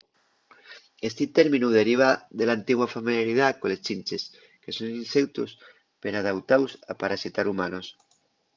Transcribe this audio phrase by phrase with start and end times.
[1.07, 4.23] esti términu deriva de l’antigua familiaridá coles chinches
[4.63, 5.49] que son inseutos
[6.03, 7.85] peradautaos a parasitar humanos